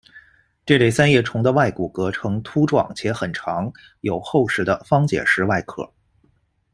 [0.65, 5.87] 这类三叶虫的外骨骼呈凸状且很长，有厚实的方解石外壳。